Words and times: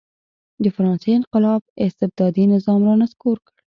د 0.63 0.65
فرانسې 0.75 1.09
انقلاب 1.19 1.61
استبدادي 1.85 2.43
نظام 2.53 2.79
را 2.87 2.93
نسکور 3.01 3.37
کړ. 3.45 3.53